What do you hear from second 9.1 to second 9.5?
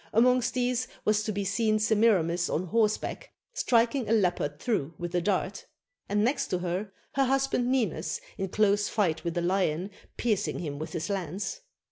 with a